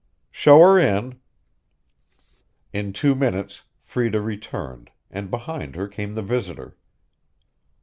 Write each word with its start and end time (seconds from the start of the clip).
"Show 0.31 0.57
her 0.61 0.79
in." 0.79 1.19
In 2.73 2.91
two 2.91 3.13
minutes 3.13 3.65
Freda 3.83 4.19
returned, 4.19 4.89
and 5.11 5.29
behind 5.29 5.75
her 5.75 5.87
came 5.87 6.15
the 6.15 6.23
visitor. 6.23 6.75